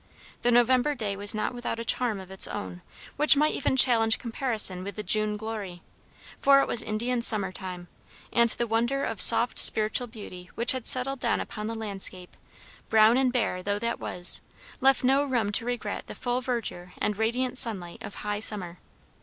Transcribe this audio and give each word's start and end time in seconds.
The 0.41 0.49
November 0.49 0.95
day 0.95 1.15
was 1.15 1.35
not 1.35 1.53
without 1.53 1.79
a 1.79 1.85
charm 1.85 2.19
of 2.19 2.31
its 2.31 2.47
own 2.47 2.81
which 3.17 3.35
might 3.37 3.53
even 3.53 3.77
challenge 3.77 4.17
comparison 4.17 4.83
with 4.83 4.95
the 4.95 5.03
June 5.03 5.37
glory; 5.37 5.83
for 6.39 6.59
it 6.59 6.67
was 6.67 6.81
Indian 6.81 7.21
summer 7.21 7.51
time, 7.51 7.87
and 8.33 8.49
the 8.49 8.65
wonder 8.65 9.05
of 9.05 9.21
soft 9.21 9.59
spiritual 9.59 10.07
beauty 10.07 10.49
which 10.55 10.71
had 10.71 10.87
settled 10.87 11.19
down 11.19 11.39
upon 11.39 11.67
the 11.67 11.75
landscape, 11.75 12.35
brown 12.89 13.15
and 13.15 13.31
bare 13.31 13.61
though 13.61 13.77
that 13.77 13.99
was, 13.99 14.41
left 14.79 15.03
no 15.03 15.23
room 15.23 15.51
to 15.51 15.65
regret 15.65 16.07
the 16.07 16.15
full 16.15 16.41
verdure 16.41 16.93
and 16.97 17.17
radiant 17.19 17.59
sunlight 17.59 18.01
of 18.01 18.15
high 18.25 18.39
summer. 18.39 18.79